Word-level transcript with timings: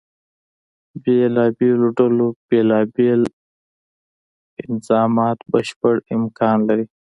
بېلابېلو 1.03 1.87
ډلو 1.97 2.27
بیلا 2.47 2.79
بیل 2.93 3.21
انظامات 4.65 5.39
بشپړ 5.51 5.95
امکان 6.15 6.57
لري. 6.67 6.85